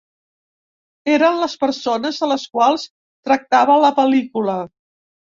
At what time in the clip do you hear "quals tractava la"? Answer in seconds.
2.57-3.93